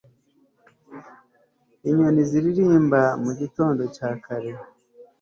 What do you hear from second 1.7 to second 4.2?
inyoni ziririmba mu gitondo cya